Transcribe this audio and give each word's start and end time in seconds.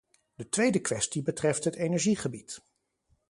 De 0.35 0.49
tweede 0.49 0.79
kwestie 0.81 1.21
betreft 1.21 1.63
het 1.63 1.75
energiegebied. 1.75 2.61